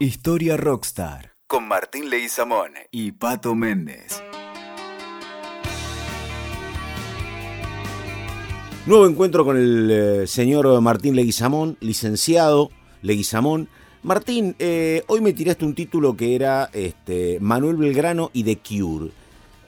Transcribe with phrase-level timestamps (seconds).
[0.00, 4.22] Historia Rockstar con Martín Leguizamón y Pato Méndez.
[8.86, 12.70] Nuevo encuentro con el eh, señor Martín Leguizamón, licenciado
[13.02, 13.68] Leguizamón.
[14.04, 19.10] Martín, eh, hoy me tiraste un título que era este, Manuel Belgrano y The Cure.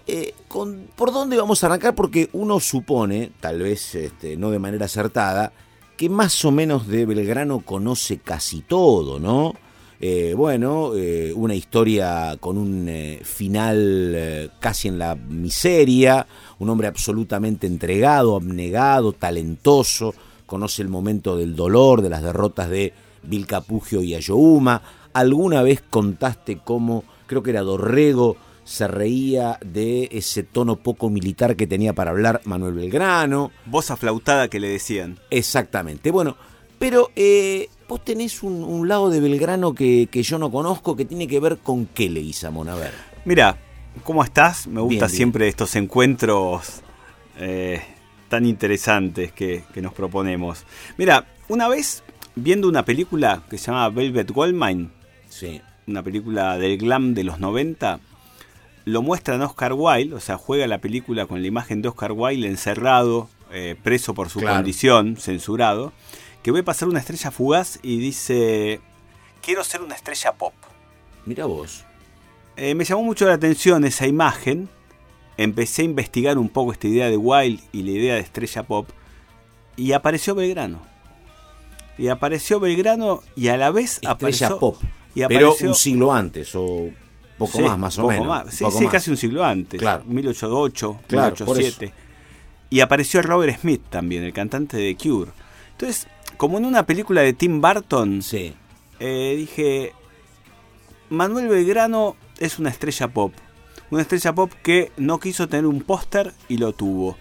[0.07, 1.97] Eh, con, ¿Por dónde vamos a arrancar?
[1.97, 5.53] Porque uno supone, tal vez este, no de manera acertada,
[5.97, 9.57] que más o menos de Belgrano conoce casi todo, ¿no?
[10.03, 16.27] Eh, bueno, eh, una historia con un eh, final casi en la miseria,
[16.59, 20.15] un hombre absolutamente entregado, abnegado, talentoso,
[20.47, 24.81] conoce el momento del dolor, de las derrotas de Vilcapugio y Ayohuma.
[25.13, 31.57] Alguna vez contaste cómo, creo que era Dorrego, se reía de ese tono poco militar
[31.57, 33.51] que tenía para hablar Manuel Belgrano.
[33.67, 35.19] Voz aflautada que le decían.
[35.29, 36.11] Exactamente.
[36.11, 36.37] Bueno,
[36.79, 41.41] pero eh, vos tenés un, lado de Belgrano que, yo no conozco que tiene que
[41.41, 42.69] ver con qué, Leguizamón.
[42.69, 42.93] A ver.
[43.25, 43.59] Mira,
[44.05, 44.69] ¿cómo estás?
[44.69, 46.83] Me gusta siempre estos encuentros
[47.37, 47.83] eh,
[48.29, 50.65] tan interesantes que, que, nos proponemos.
[50.99, 52.05] Mira, una vez
[52.37, 54.91] viendo una película que se llama Velvet Goldmine,
[55.29, 55.61] sí.
[55.89, 57.99] una película del glam de los 90,
[58.85, 62.47] lo muestran Oscar Wilde, o sea, juega la película con la imagen de Oscar Wilde
[62.47, 65.93] encerrado, eh, preso por su condición, censurado,
[66.43, 68.81] que ve pasar una estrella fugaz y dice,
[69.43, 70.55] quiero ser una estrella pop.
[71.27, 71.85] Mira vos.
[72.57, 74.69] Eh, me llamó mucho la atención esa imagen,
[75.37, 78.89] empecé a investigar un poco esta idea de Wilde y la idea de estrella pop,
[79.77, 80.81] y apareció Belgrano.
[81.97, 84.59] Y apareció Belgrano y a la vez estrella apareció...
[84.59, 84.77] pop.
[85.15, 86.89] Y Pero un siglo antes, o
[87.37, 88.27] poco más, más o poco menos.
[88.29, 88.55] Más.
[88.55, 89.81] Sí, sí casi un siglo antes.
[89.81, 90.05] Claro.
[90.05, 91.93] 1808, claro, 1807.
[92.71, 95.33] Y apareció Robert Smith también, el cantante de Cure.
[95.73, 96.07] Entonces,
[96.41, 98.55] como en una película de Tim Burton, sí.
[98.99, 99.93] eh, dije,
[101.11, 103.35] Manuel Belgrano es una estrella pop.
[103.91, 107.19] Una estrella pop que no quiso tener un póster y lo tuvo.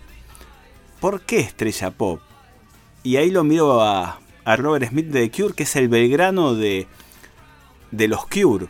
[1.02, 2.22] ¿Por qué estrella pop?
[3.04, 6.88] Y ahí lo miro a, a Robert Smith de Cure, que es el Belgrano de,
[7.92, 8.68] de los Cure.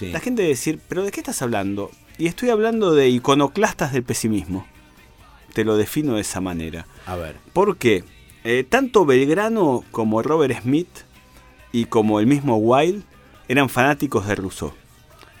[0.00, 1.92] La gente debe decir, ¿pero de qué estás hablando?
[2.18, 4.66] Y estoy hablando de iconoclastas del pesimismo.
[5.52, 6.84] Te lo defino de esa manera.
[7.06, 7.36] A ver.
[7.52, 8.02] Porque
[8.44, 10.88] eh, tanto Belgrano como Robert Smith
[11.72, 13.02] y como el mismo Wilde
[13.48, 14.72] eran fanáticos de Rousseau.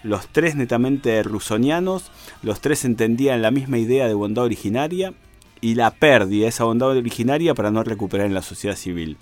[0.02, 2.10] Los tres netamente rusonianos,
[2.42, 5.14] los tres entendían la misma idea de bondad originaria
[5.60, 9.16] y la pérdida de esa bondad originaria para no recuperar en la sociedad civil.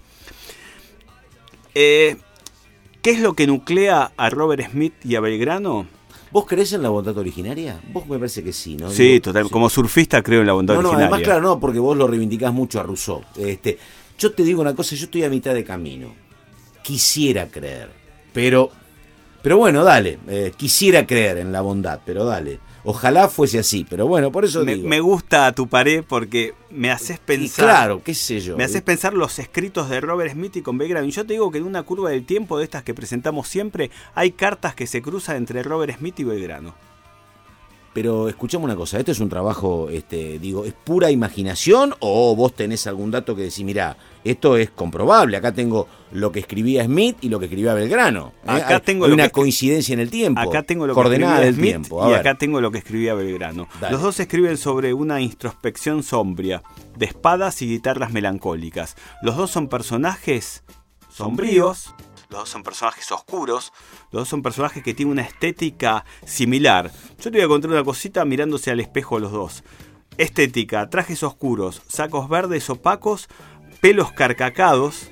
[1.75, 2.17] Eh,
[3.03, 5.87] ¿Qué es lo que nuclea a Robert Smith y a Belgrano?
[6.33, 7.79] ¿Vos crees en la bondad originaria?
[7.93, 8.91] Vos me parece que sí, ¿no?
[8.91, 9.51] Sí, total.
[9.51, 11.07] Como surfista creo en la bondad originaria.
[11.07, 13.23] No, además, claro, no, porque vos lo reivindicás mucho a Rousseau.
[13.37, 13.79] Este,
[14.19, 16.15] yo te digo una cosa, yo estoy a mitad de camino.
[16.83, 17.91] Quisiera creer,
[18.33, 18.71] pero...
[19.43, 20.21] Pero bueno, dale.
[20.29, 22.61] Eh, quisiera creer en la bondad, pero dale.
[22.85, 24.89] Ojalá fuese así, pero bueno, por eso me, digo.
[24.89, 27.65] Me gusta tu pared porque me haces pensar.
[27.65, 28.57] claro, qué sé yo.
[28.57, 31.07] Me haces pensar los escritos de Robert Smith y con Belgrano.
[31.07, 33.91] Y yo te digo que en una curva del tiempo de estas que presentamos siempre,
[34.15, 36.75] hay cartas que se cruzan entre Robert Smith y Belgrano.
[37.93, 42.55] Pero escuchame una cosa, ¿esto es un trabajo, este, digo, es pura imaginación o vos
[42.55, 47.17] tenés algún dato que decís, mira, esto es comprobable, acá tengo lo que escribía Smith
[47.21, 48.33] y lo que escribía Belgrano.
[48.45, 48.51] ¿eh?
[48.51, 50.41] Acá tengo una coincidencia en el tiempo.
[50.41, 52.11] Acá tengo lo coordenada que del Smith tiempo.
[52.11, 53.69] y acá tengo lo que escribía Belgrano.
[53.91, 56.63] Los dos escriben sobre una introspección sombria,
[56.97, 58.97] de espadas y guitarras melancólicas.
[59.23, 60.63] Los dos son personajes
[61.11, 61.95] sombríos
[62.33, 63.73] los dos son personajes oscuros,
[64.11, 66.91] los dos son personajes que tienen una estética similar.
[67.19, 69.63] Yo te voy a contar una cosita mirándose al espejo los dos.
[70.19, 73.29] Estética, trajes oscuros, sacos verdes opacos,
[73.81, 75.11] pelos carcacados,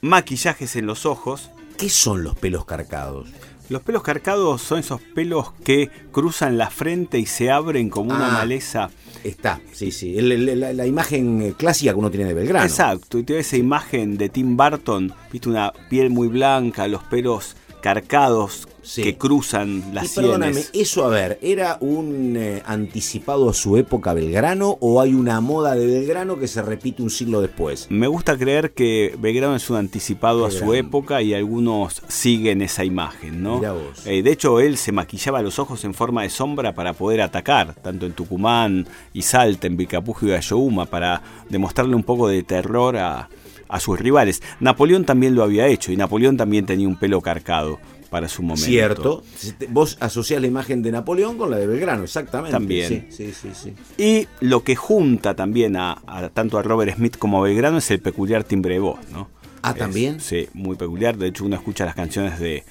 [0.00, 1.50] maquillajes en los ojos.
[1.76, 3.28] ¿Qué son los pelos carcados?
[3.68, 8.28] Los pelos carcados son esos pelos que cruzan la frente y se abren como una
[8.28, 8.32] Ah.
[8.38, 8.90] maleza.
[9.24, 10.16] Está, sí, sí.
[10.18, 12.64] el- la, la imagen eh, clásica que uno tiene de Belgrano.
[12.64, 17.54] Exacto, y ves esa imagen de Tim Burton, viste una piel muy blanca, los pelos
[17.80, 19.02] carcados Sí.
[19.02, 20.70] que cruzan las y perdóname, sienes.
[20.72, 25.74] eso a ver, ¿era un eh, anticipado a su época Belgrano o hay una moda
[25.74, 27.86] de Belgrano que se repite un siglo después?
[27.90, 32.82] Me gusta creer que Belgrano es un anticipado a su época y algunos siguen esa
[32.84, 33.60] imagen, ¿no?
[33.60, 34.06] Vos.
[34.06, 37.74] Eh, de hecho, él se maquillaba los ojos en forma de sombra para poder atacar,
[37.74, 42.96] tanto en Tucumán y Salta, en Vilcapugio y Ayohuma, para demostrarle un poco de terror
[42.96, 43.28] a,
[43.70, 44.42] a sus rivales.
[44.60, 47.78] Napoleón también lo había hecho y Napoleón también tenía un pelo carcado
[48.10, 48.66] para su momento.
[48.66, 49.22] Cierto.
[49.68, 52.50] Vos asociás la imagen de Napoleón con la de Belgrano, exactamente.
[52.52, 53.06] También.
[53.08, 53.48] Sí, sí, sí.
[53.54, 53.74] sí.
[54.02, 57.88] Y lo que junta también a, a- tanto a Robert Smith como a Belgrano es
[57.92, 59.28] el peculiar timbre de voz, ¿no?
[59.62, 60.20] Ah, Es- ¿también?
[60.20, 61.16] sí, muy peculiar.
[61.18, 62.64] De hecho, uno escucha las canciones de,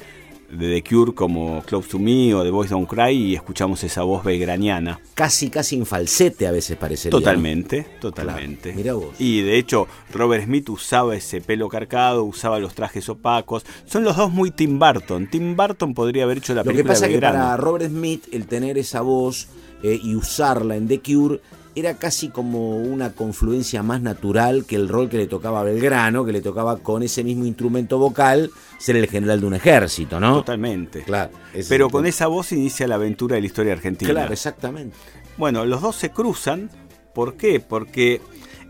[0.51, 4.03] de The Cure como Close to Me o The Boys Don't Cry y escuchamos esa
[4.03, 4.99] voz belgraniana.
[5.13, 7.09] Casi, casi en falsete a veces parece.
[7.09, 8.73] Totalmente, totalmente.
[8.73, 9.19] mira vos.
[9.19, 13.65] Y de hecho, Robert Smith usaba ese pelo carcado, usaba los trajes opacos.
[13.85, 15.27] Son los dos muy Tim Burton.
[15.29, 16.83] Tim Burton podría haber hecho la película.
[16.83, 19.47] Lo que pasa es que para Robert Smith, el tener esa voz
[19.83, 21.41] eh, y usarla en The Cure
[21.75, 26.25] era casi como una confluencia más natural que el rol que le tocaba a Belgrano,
[26.25, 30.37] que le tocaba con ese mismo instrumento vocal ser el general de un ejército, ¿no?
[30.37, 31.03] Totalmente.
[31.03, 31.31] Claro.
[31.67, 34.11] Pero con esa voz inicia la aventura de la historia argentina.
[34.11, 34.95] Claro, exactamente.
[35.37, 36.69] Bueno, los dos se cruzan.
[37.13, 37.59] ¿Por qué?
[37.59, 38.21] Porque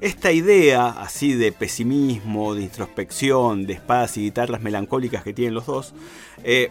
[0.02, 5.66] esta idea así de pesimismo, de introspección, de espadas y guitarras melancólicas que tienen los
[5.66, 5.94] dos,
[6.44, 6.70] eh,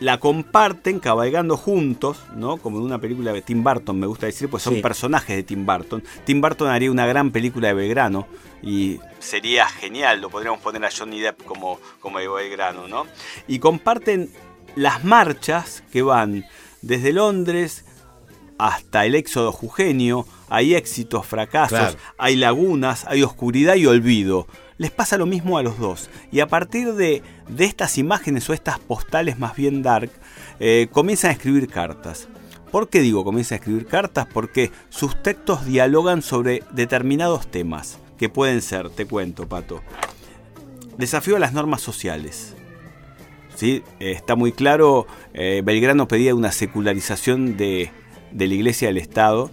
[0.00, 2.58] la comparten cabalgando juntos, ¿no?
[2.58, 5.64] Como en una película de Tim Burton, me gusta decir, pues son personajes de Tim
[5.64, 6.02] Burton.
[6.24, 8.26] Tim Burton haría una gran película de Belgrano
[8.62, 13.06] y sería genial, lo podríamos poner a Johnny Depp como, como de Belgrano, ¿no?
[13.48, 14.30] Y comparten
[14.74, 16.44] las marchas que van
[16.82, 17.84] desde Londres
[18.58, 24.46] hasta el éxodo jugenio, hay éxitos, fracasos, hay lagunas, hay oscuridad y olvido
[24.78, 26.10] les pasa lo mismo a los dos.
[26.30, 27.22] Y a partir de,
[27.58, 30.10] estas imágenes o estas postales más bien dark,
[30.60, 32.28] eh, comienzan a escribir cartas.
[32.70, 34.26] ¿Por qué digo comienzan a escribir cartas?
[34.32, 39.82] Porque sus textos dialogan sobre determinados temas, que pueden ser, te cuento, Pato,
[40.98, 42.54] desafío a las normas sociales.
[43.54, 43.82] ¿Sí?
[44.00, 47.90] está muy claro, eh, Belgrano pedía una secularización de,
[48.30, 49.50] de la iglesia del Estado,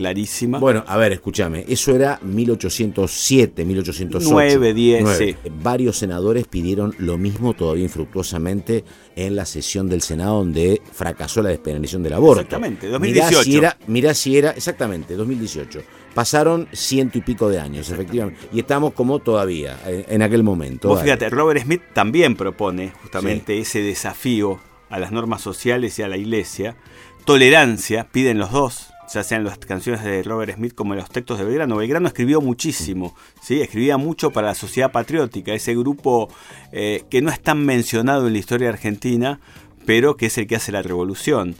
[0.00, 0.58] clarísima.
[0.58, 4.28] Bueno, a ver, escúchame, eso era 1807, 1808.
[4.30, 5.36] 9, 10, Sí.
[5.62, 8.82] Varios senadores pidieron lo mismo todavía infructuosamente
[9.14, 12.40] en la sesión del Senado donde fracasó la despenalización del aborto.
[12.40, 13.30] Exactamente, 2018.
[13.30, 15.82] Mirá si era, mirá si era exactamente, 2018.
[16.14, 18.40] Pasaron ciento y pico de años, efectivamente.
[18.54, 20.88] Y estamos como todavía, eh, en, aquel momento.
[20.88, 24.58] Vos fíjate, Robert Smith también propone justamente ese desafío
[24.88, 26.76] a las normas sociales y a la iglesia.
[27.26, 31.44] Tolerancia, piden los dos, ya sean las canciones de Robert Smith como los textos de
[31.44, 31.76] Belgrano.
[31.76, 33.60] Belgrano escribió muchísimo, ¿sí?
[33.60, 36.28] escribía mucho para la sociedad patriótica, ese grupo
[36.72, 39.40] eh, que no es tan mencionado en la historia argentina,
[39.84, 41.56] pero que es el que hace la revolución.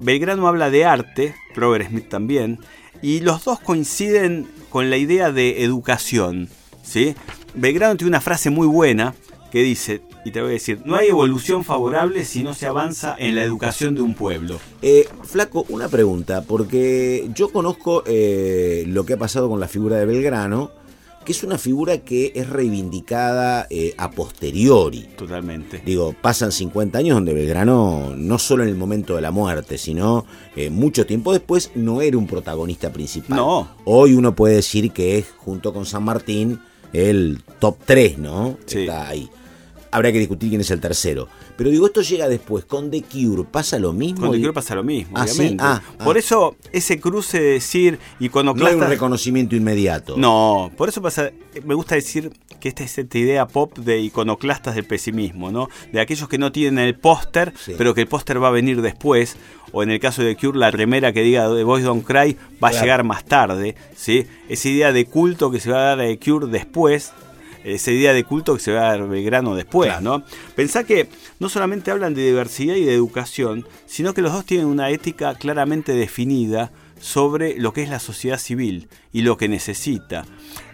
[0.00, 2.58] Belgrano habla de arte, Robert Smith también,
[3.02, 6.48] y los dos coinciden con la idea de educación.
[6.82, 7.14] ¿sí?
[7.54, 9.14] Belgrano tiene una frase muy buena
[9.50, 13.14] que dice, y te voy a decir, no hay evolución favorable si no se avanza
[13.18, 14.58] en la educación de un pueblo.
[14.82, 19.96] Eh, flaco, una pregunta, porque yo conozco eh, lo que ha pasado con la figura
[19.96, 20.70] de Belgrano,
[21.24, 25.08] que es una figura que es reivindicada eh, a posteriori.
[25.16, 25.82] Totalmente.
[25.84, 30.24] Digo, pasan 50 años donde Belgrano, no solo en el momento de la muerte, sino
[30.70, 33.36] mucho tiempo después, no era un protagonista principal.
[33.36, 33.68] No.
[33.84, 36.60] Hoy uno puede decir que es, junto con San Martín,
[36.94, 38.56] el top 3, ¿no?
[38.66, 38.80] Sí.
[38.80, 39.28] Está ahí
[39.90, 41.28] habría que discutir quién es el tercero.
[41.56, 42.64] Pero digo, esto llega después.
[42.64, 44.26] Con The Cure pasa lo mismo.
[44.26, 45.64] Con The Cure pasa lo mismo, ah, obviamente.
[45.64, 46.18] Ah, por ah.
[46.18, 48.74] eso ese cruce de decir iconoclasta...
[48.74, 50.16] No hay un reconocimiento inmediato.
[50.16, 51.30] No, por eso pasa...
[51.64, 52.30] Me gusta decir
[52.60, 55.68] que esta es esta idea pop de iconoclastas del pesimismo, ¿no?
[55.92, 59.36] De aquellos que no tienen el póster, pero que el póster va a venir después.
[59.72, 62.68] O en el caso de Cure, la remera que diga The Boys Don't Cry va
[62.68, 64.26] a llegar más tarde, ¿sí?
[64.48, 67.12] Esa idea de culto que se va a dar a The Cure después
[67.74, 70.22] esa idea de culto que se va a dar Belgrano después, ¿no?
[70.54, 74.66] Pensá que no solamente hablan de diversidad y de educación, sino que los dos tienen
[74.66, 80.24] una ética claramente definida sobre lo que es la sociedad civil y lo que necesita.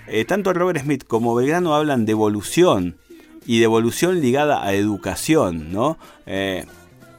[0.07, 2.97] Eh, tanto Robert Smith como Belgrano hablan de evolución
[3.47, 5.99] y de evolución ligada a educación, ¿no?
[6.27, 6.65] Eh,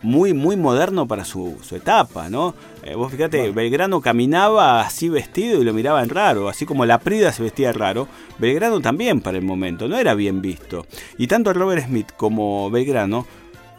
[0.01, 2.53] muy, muy moderno para su, etapa, ¿no?
[2.83, 7.31] Eh, vos fíjate, Belgrano caminaba así vestido y lo miraban raro, así como la Prida
[7.31, 10.85] se vestía raro, Belgrano también para el momento, no era bien visto.
[11.17, 13.25] Y tanto Robert Smith como Belgrano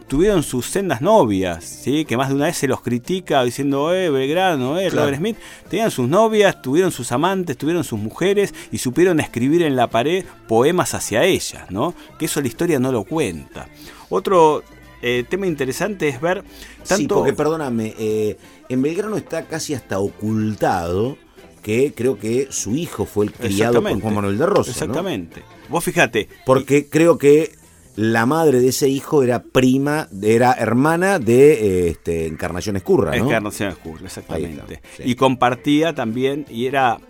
[0.08, 2.04] tuvieron sus sendas novias, ¿sí?
[2.04, 5.36] que más de una vez se los critica diciendo, eh, Belgrano, eh, Robert Smith,
[5.68, 10.24] tenían sus novias, tuvieron sus amantes, tuvieron sus mujeres y supieron escribir en la pared
[10.46, 11.94] poemas hacia ellas, ¿no?
[12.18, 13.68] Que eso la historia no lo cuenta.
[14.08, 14.62] Otro
[15.02, 16.42] eh, tema interesante es ver
[16.86, 16.96] tanto...
[16.96, 18.36] Sí, porque perdóname, eh,
[18.68, 21.16] en Belgrano está casi hasta ocultado
[21.62, 24.70] que creo que su hijo fue el criado por Juan Manuel de Rosa.
[24.70, 25.42] Exactamente.
[25.68, 26.28] Vos fíjate.
[26.44, 27.50] Porque creo que
[27.96, 33.24] la madre de ese hijo era prima, era hermana de eh, este, Encarnación Escurra, ¿no?
[33.24, 34.80] Encarnación Escurra, exactamente.
[35.00, 37.00] Y compartía también, y era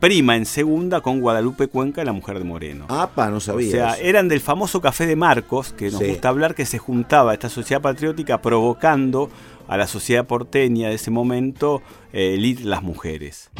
[0.00, 2.86] prima en segunda con Guadalupe Cuenca, la mujer de Moreno.
[3.14, 3.68] pa, no sabía.
[3.68, 7.32] O sea, eran del famoso Café de Marcos, que nos gusta hablar, que se juntaba
[7.32, 9.30] esta sociedad patriótica provocando
[9.66, 13.50] a la sociedad porteña de ese momento eh, las mujeres.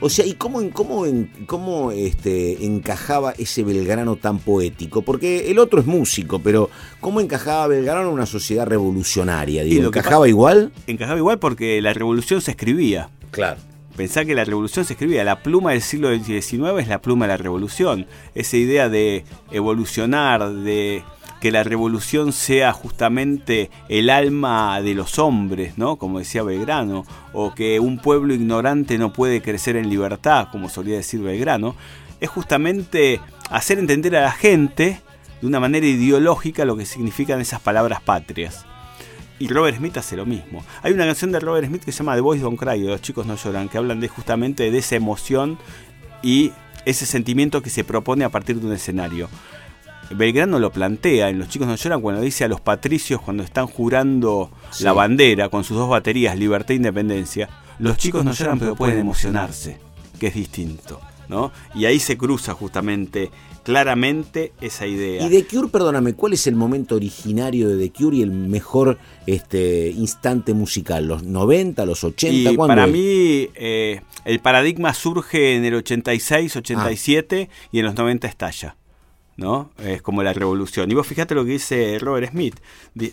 [0.00, 1.04] O sea, ¿y cómo, cómo,
[1.46, 5.02] cómo este, encajaba ese Belgrano tan poético?
[5.02, 9.64] Porque el otro es músico, pero ¿cómo encajaba Belgrano en una sociedad revolucionaria?
[9.64, 10.72] Digo, ¿Encajaba igual?
[10.86, 13.10] Encajaba igual porque la revolución se escribía.
[13.32, 13.60] Claro.
[13.96, 17.32] Pensá que la revolución se escribía, la pluma del siglo XIX es la pluma de
[17.32, 18.06] la revolución.
[18.36, 21.02] Esa idea de evolucionar, de
[21.40, 25.96] que la revolución sea justamente el alma de los hombres, ¿no?
[25.96, 30.96] Como decía Belgrano, o que un pueblo ignorante no puede crecer en libertad, como solía
[30.96, 31.76] decir Belgrano,
[32.20, 35.00] es justamente hacer entender a la gente
[35.40, 38.64] de una manera ideológica lo que significan esas palabras patrias.
[39.38, 40.64] Y Robert Smith hace lo mismo.
[40.82, 43.24] Hay una canción de Robert Smith que se llama The Boys Don't Cry, Los chicos
[43.24, 45.58] no lloran, que hablan de justamente de esa emoción
[46.22, 46.50] y
[46.84, 49.28] ese sentimiento que se propone a partir de un escenario.
[50.10, 53.66] Belgrano lo plantea en Los chicos no lloran cuando dice a los patricios cuando están
[53.66, 54.50] jurando
[54.80, 57.48] la bandera con sus dos baterías, libertad e independencia,
[57.78, 59.78] los chicos no lloran pero pueden emocionarse,
[60.18, 61.00] que es distinto.
[61.28, 61.52] ¿no?
[61.74, 63.30] Y ahí se cruza justamente
[63.62, 65.26] claramente esa idea.
[65.26, 68.98] Y The Cure, perdóname, ¿cuál es el momento originario de The Cure y el mejor
[69.26, 71.06] este, instante musical?
[71.06, 72.52] ¿Los 90, los 80?
[72.52, 77.68] Y para mí eh, el paradigma surge en el 86, 87 ah.
[77.70, 78.76] y en los 90 estalla.
[79.38, 79.70] ¿No?
[79.78, 80.90] Es como la revolución.
[80.90, 82.56] Y vos fíjate lo que dice Robert Smith.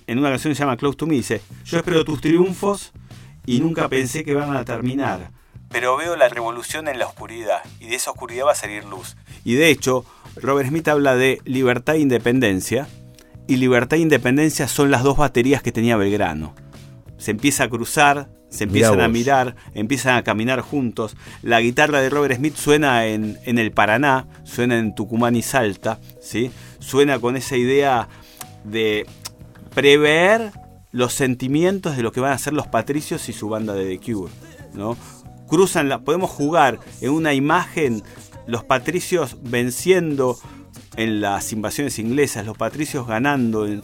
[0.08, 2.92] En una canción que se llama Close to Me, dice, yo espero tus triunfos
[3.46, 5.32] y nunca pensé que van a terminar.
[5.70, 9.16] Pero veo la revolución en la oscuridad y de esa oscuridad va a salir luz.
[9.44, 10.04] Y de hecho,
[10.36, 12.88] Robert Smith habla de libertad e independencia.
[13.48, 16.56] Y libertad e independencia son las dos baterías que tenía Belgrano.
[17.18, 21.16] Se empieza a cruzar se empiezan a mirar, empiezan a caminar juntos.
[21.42, 26.00] La guitarra de Robert Smith suena en, en, el Paraná, suena en Tucumán y Salta,
[26.22, 26.52] ¿sí?
[26.80, 28.08] suena con esa idea
[28.64, 29.06] de
[29.74, 30.52] prever
[30.92, 34.00] los sentimientos de lo que van a ser los patricios y su banda de The
[34.00, 34.32] Cure.
[34.74, 34.96] ¿no?
[35.48, 38.02] Cruzan la, podemos jugar en una imagen
[38.48, 40.38] los patricios venciendo
[40.96, 43.82] en las invasiones inglesas, los patricios ganando en,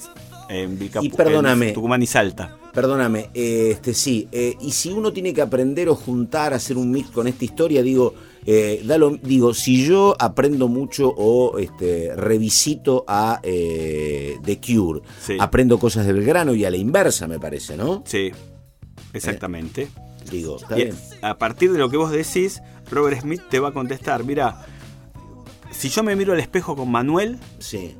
[0.50, 2.61] en, en Tucumán y Salta.
[2.74, 7.10] Perdóname, este sí, eh, y si uno tiene que aprender o juntar, hacer un mix
[7.10, 8.14] con esta historia, digo,
[8.46, 8.82] eh,
[9.24, 15.02] digo, si yo aprendo mucho o este, revisito a eh, The Cure,
[15.40, 18.04] aprendo cosas del grano y a la inversa, me parece, ¿no?
[18.06, 18.32] Sí,
[19.12, 19.90] exactamente.
[20.32, 20.96] digo, está bien.
[21.22, 24.66] A partir de lo que vos decís, Robert Smith te va a contestar, mira,
[25.72, 27.98] si yo me miro al espejo con Manuel, sí.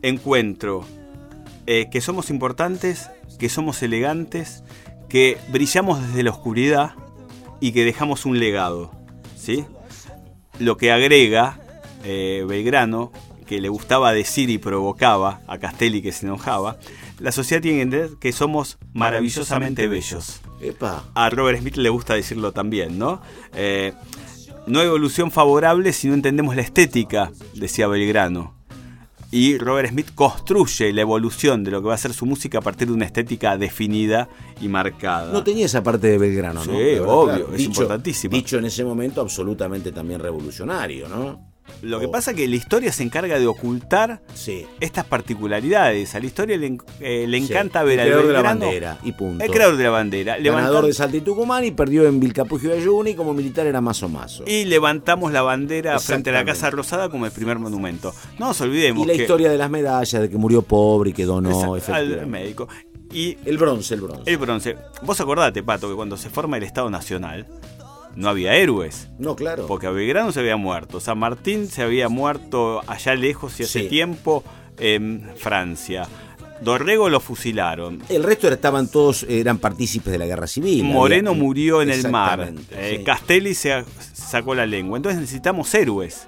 [0.00, 0.86] encuentro
[1.66, 4.64] que somos importantes que somos elegantes,
[5.08, 6.94] que brillamos desde la oscuridad
[7.60, 8.90] y que dejamos un legado.
[9.36, 9.64] ¿sí?
[10.58, 11.60] Lo que agrega
[12.04, 13.12] eh, Belgrano,
[13.46, 16.78] que le gustaba decir y provocaba a Castelli que se enojaba,
[17.20, 20.40] la sociedad tiene que entender que somos maravillosamente bellos.
[21.14, 23.20] A Robert Smith le gusta decirlo también, ¿no?
[23.54, 23.92] Eh,
[24.66, 28.55] no hay evolución favorable si no entendemos la estética, decía Belgrano
[29.30, 32.60] y Robert Smith construye la evolución de lo que va a ser su música a
[32.60, 34.28] partir de una estética definida
[34.60, 35.32] y marcada.
[35.32, 36.72] No tenía esa parte de Belgrano, ¿no?
[36.72, 38.34] Sí, obvio, es importantísimo.
[38.34, 41.55] Dicho en ese momento absolutamente también revolucionario, ¿no?
[41.82, 44.20] Lo que pasa es que la historia se encarga de ocultar
[44.80, 46.14] estas particularidades.
[46.14, 49.44] A la historia le, eh, encanta ver al creador de la bandera y punto.
[49.44, 50.38] El creador de la bandera.
[50.38, 54.02] Ganador de Salta y Tucumán y perdió en Vilcapugio de Ayuni como militar era más
[54.02, 54.42] o más.
[54.46, 58.14] Y levantamos la bandera frente a la Casa Rosada como el primer monumento.
[58.38, 59.04] No nos olvidemos.
[59.04, 62.68] Y la historia de las medallas, de que murió pobre y que donó al médico.
[63.12, 64.30] Y el bronce, el bronce.
[64.30, 64.76] El bronce.
[65.02, 67.46] Vos acordate, Pato, que cuando se forma el Estado Nacional,
[68.16, 69.08] no había héroes.
[69.18, 69.66] No, claro.
[69.66, 74.42] Porque Belgrano se había muerto, San Martín se había muerto allá lejos y hace tiempo
[74.78, 76.08] en Francia.
[76.60, 78.02] Dorrego lo fusilaron.
[78.08, 80.84] El resto estaban todos, eran partícipes de la guerra civil.
[80.84, 82.52] Moreno murió en el mar.
[82.70, 84.96] Eh, Castelli se sacó la lengua.
[84.96, 86.26] Entonces necesitamos héroes.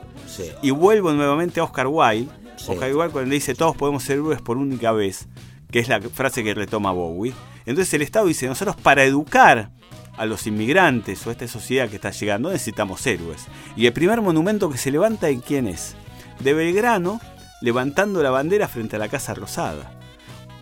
[0.63, 2.31] Y vuelvo nuevamente a Oscar Wilde.
[2.67, 5.29] Oscar Wilde cuando dice todos podemos ser héroes por única vez,
[5.71, 7.33] que es la frase que retoma Bowie.
[7.65, 9.71] Entonces el Estado dice, nosotros para educar
[10.19, 13.47] a los inmigrantes o a esta sociedad que está llegando, necesitamos héroes.
[13.77, 15.95] Y el primer monumento que se levanta, ¿en quién es?
[16.41, 17.21] De Belgrano,
[17.61, 19.93] levantando la bandera frente a la Casa Rosada.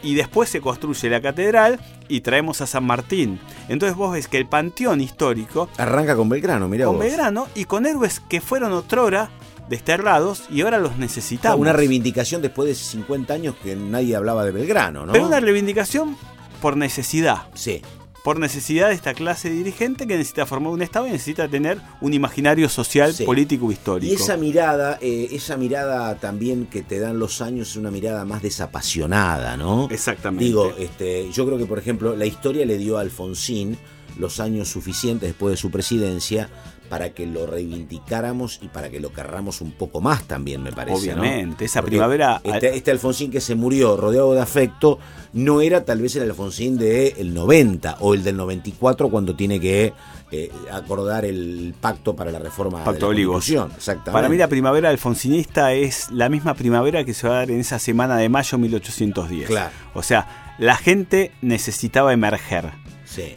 [0.03, 3.41] Y después se construye la catedral y traemos a San Martín.
[3.69, 5.69] Entonces vos ves que el panteón histórico...
[5.79, 9.31] Arranca con Belgrano, mira Con Belgrano y con héroes que fueron otrora
[9.69, 11.59] desterrados y ahora los necesitamos.
[11.59, 15.13] Una reivindicación después de 50 años que nadie hablaba de Belgrano, ¿no?
[15.13, 16.17] Pero una reivindicación
[16.61, 17.49] por necesidad.
[17.55, 17.83] Sí
[18.27, 22.13] por necesidad de esta clase dirigente que necesita formar un Estado y necesita tener un
[22.13, 24.13] imaginario social, político, histórico.
[24.13, 28.25] Y esa mirada, eh, esa mirada también que te dan los años es una mirada
[28.25, 29.87] más desapasionada, ¿no?
[29.93, 30.45] Exactamente.
[30.45, 33.79] Digo, este, yo creo que, por ejemplo, la historia le dio a Alfonsín
[34.19, 36.49] los años suficientes después de su presidencia
[36.89, 41.13] para que lo reivindicáramos y para que lo querramos un poco más también, me parece.
[41.13, 42.41] Obviamente, esa primavera.
[42.43, 44.99] Este, este, Alfonsín que se murió rodeado de afecto
[45.33, 49.61] no era tal vez el Alfonsín del el 90 o el del 94 cuando tiene
[49.61, 49.93] que
[50.33, 54.13] eh, acordar el pacto para la reforma pacto de la Exactamente.
[54.13, 57.61] Para mí la primavera alfonsinista es la misma primavera que se va a dar en
[57.61, 59.47] esa semana de mayo 1810.
[59.47, 59.71] Claro.
[59.95, 62.73] O sea, la gente necesitaba emerger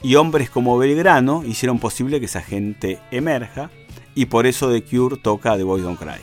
[0.01, 3.69] y hombres como Belgrano hicieron posible que esa gente emerja
[4.15, 6.21] y por eso The Cure toca The Boys Don't Cry.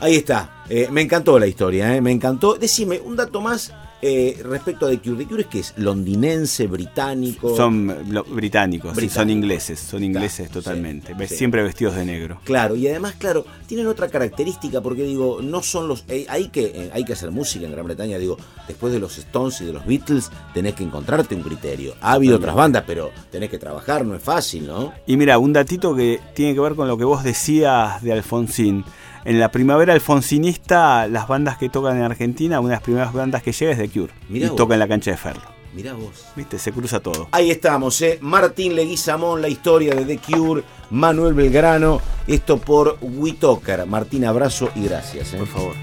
[0.00, 2.54] Ahí está, eh, me encantó la historia, eh, me encantó.
[2.54, 3.72] Decime, un dato más
[4.04, 5.74] eh, respecto a The Cure, ¿The Cure es que es?
[5.76, 7.56] ¿Londinense, británico?
[7.56, 7.86] Son
[8.34, 12.40] británicos, son ingleses, son ingleses totalmente, siempre vestidos de negro.
[12.42, 16.04] Claro, y además, claro, tienen otra característica, porque digo, no son los...
[16.08, 19.16] Eh, hay, que, eh, hay que hacer música en Gran Bretaña, digo, después de los
[19.18, 21.94] Stones y de los Beatles, tenés que encontrarte un criterio.
[22.00, 24.92] Ha habido otras bandas, pero tenés que trabajar, no es fácil, ¿no?
[25.06, 28.84] Y mira, un datito que tiene que ver con lo que vos decías de Alfonsín.
[29.24, 33.42] En la primavera alfonsinista, las bandas que tocan en Argentina, una de las primeras bandas
[33.42, 34.12] que llega es The Cure.
[34.28, 35.42] y toca en la cancha de Ferro.
[35.74, 36.26] Mirá vos.
[36.34, 37.28] Viste, se cruza todo.
[37.30, 38.18] Ahí estamos, ¿eh?
[38.20, 43.86] Martín Leguizamón, la historia de The Cure, Manuel Belgrano, esto por WeToker.
[43.86, 45.32] Martín, abrazo y gracias.
[45.34, 45.38] ¿eh?
[45.38, 45.74] Por favor.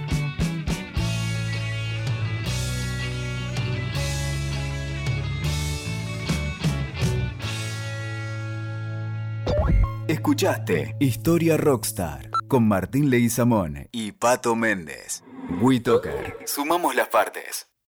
[10.08, 15.24] Escuchaste Historia Rockstar con Martín Leguizamón y Pato Méndez.
[15.62, 16.40] WeToker.
[16.46, 17.69] Sumamos las partes.